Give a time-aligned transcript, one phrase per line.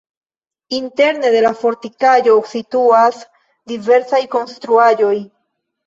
[0.77, 3.23] Interne de la fortikaĵo situas
[3.75, 5.17] diversaj konstruaĵoj.